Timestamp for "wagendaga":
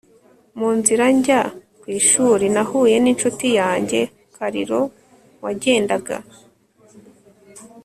5.43-6.17